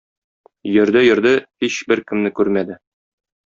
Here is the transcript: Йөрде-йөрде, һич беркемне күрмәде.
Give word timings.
Йөрде-йөрде, 0.71 1.35
һич 1.67 1.79
беркемне 1.95 2.35
күрмәде. 2.41 2.83